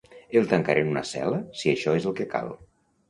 [0.39, 2.51] El tancaré en una cel·la si això és el que cal.